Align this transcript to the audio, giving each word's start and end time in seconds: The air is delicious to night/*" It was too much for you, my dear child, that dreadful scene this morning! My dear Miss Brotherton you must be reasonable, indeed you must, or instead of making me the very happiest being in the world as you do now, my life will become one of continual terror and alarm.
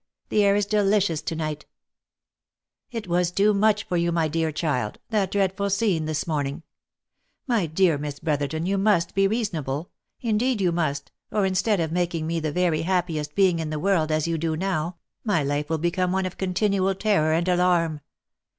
The 0.29 0.43
air 0.43 0.55
is 0.55 0.65
delicious 0.65 1.21
to 1.21 1.35
night/*" 1.35 1.67
It 2.91 3.05
was 3.07 3.29
too 3.29 3.53
much 3.53 3.83
for 3.83 3.97
you, 3.97 4.11
my 4.11 4.27
dear 4.27 4.51
child, 4.51 4.97
that 5.11 5.29
dreadful 5.29 5.69
scene 5.69 6.05
this 6.05 6.25
morning! 6.25 6.63
My 7.45 7.67
dear 7.67 7.99
Miss 7.99 8.19
Brotherton 8.19 8.65
you 8.65 8.79
must 8.79 9.13
be 9.13 9.27
reasonable, 9.27 9.91
indeed 10.19 10.59
you 10.59 10.71
must, 10.71 11.11
or 11.31 11.45
instead 11.45 11.79
of 11.79 11.91
making 11.91 12.25
me 12.25 12.39
the 12.39 12.51
very 12.51 12.81
happiest 12.81 13.35
being 13.35 13.59
in 13.59 13.69
the 13.69 13.77
world 13.77 14.11
as 14.11 14.25
you 14.27 14.39
do 14.39 14.55
now, 14.57 14.95
my 15.23 15.43
life 15.43 15.69
will 15.69 15.77
become 15.77 16.11
one 16.11 16.25
of 16.25 16.35
continual 16.35 16.95
terror 16.95 17.33
and 17.33 17.47
alarm. 17.47 18.01